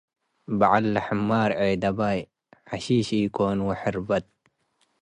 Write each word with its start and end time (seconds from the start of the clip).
በዐል 0.59 0.85
ለሕማር 0.93 1.49
ዔደባይ 1.65 2.19
ሐሺሽ 2.69 3.07
ኢኮን 3.23 3.59
ወሕርበት 3.67 4.25